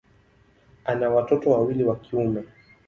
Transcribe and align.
Ana 0.85 1.09
watoto 1.09 1.49
wawili 1.49 1.83
wa 1.83 1.95
kiume. 1.95 2.43